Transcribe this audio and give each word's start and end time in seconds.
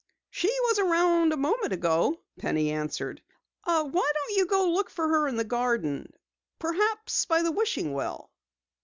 "She 0.31 0.47
was 0.63 0.79
around 0.79 1.31
a 1.31 1.37
moment 1.37 1.73
ago," 1.73 2.19
Penny 2.39 2.71
answered. 2.71 3.21
"Why 3.65 3.83
don't 3.91 4.35
you 4.35 4.47
look 4.71 4.89
for 4.89 5.07
her 5.07 5.27
in 5.27 5.35
the 5.35 5.43
garden 5.43 6.11
perhaps 6.57 7.27
by 7.27 7.43
the 7.43 7.51
wishing 7.51 7.93
well." 7.93 8.31